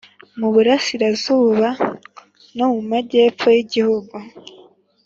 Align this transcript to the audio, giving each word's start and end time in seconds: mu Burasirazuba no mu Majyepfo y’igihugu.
mu 0.39 0.47
Burasirazuba 0.53 1.67
no 2.57 2.65
mu 2.73 2.81
Majyepfo 2.89 3.47
y’igihugu. 3.55 4.15